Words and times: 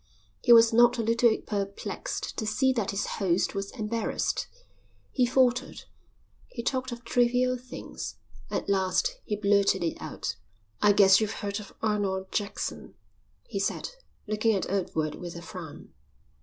He 0.43 0.51
was 0.51 0.73
not 0.73 0.97
a 0.97 1.03
little 1.03 1.37
perplexed 1.45 2.35
to 2.37 2.47
see 2.47 2.73
that 2.73 2.89
his 2.89 3.05
host 3.21 3.53
was 3.53 3.69
embarrassed. 3.69 4.47
He 5.11 5.27
faltered. 5.27 5.83
He 6.47 6.63
talked 6.63 6.91
of 6.91 7.03
trivial 7.05 7.55
things. 7.55 8.15
At 8.49 8.67
last 8.67 9.19
he 9.25 9.35
blurted 9.35 9.83
it 9.83 10.01
out. 10.01 10.37
"I 10.81 10.91
guess 10.91 11.21
you've 11.21 11.33
heard 11.45 11.59
of 11.59 11.75
Arnold 11.83 12.31
Jackson," 12.31 12.95
he 13.47 13.59
said, 13.59 13.91
looking 14.25 14.55
at 14.55 14.67
Edward 14.71 15.13
with 15.13 15.35
a 15.35 15.41
frown. 15.43 15.93